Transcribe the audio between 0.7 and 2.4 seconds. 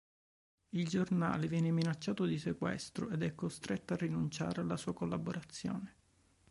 giornale viene minacciato di